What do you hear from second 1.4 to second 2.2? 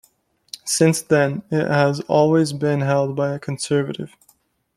it has